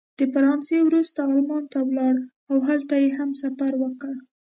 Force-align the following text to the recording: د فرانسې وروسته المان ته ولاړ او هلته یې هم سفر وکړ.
د 0.19 0.19
فرانسې 0.33 0.77
وروسته 0.87 1.19
المان 1.35 1.63
ته 1.71 1.79
ولاړ 1.87 2.15
او 2.49 2.57
هلته 2.67 2.93
یې 3.03 3.09
هم 3.17 3.29
سفر 3.43 3.71
وکړ. 3.83 4.13